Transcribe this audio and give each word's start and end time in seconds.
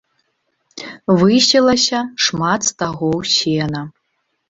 Высілася 1.19 1.99
шмат 2.27 2.61
стагоў 2.73 3.19
сена. 3.37 3.89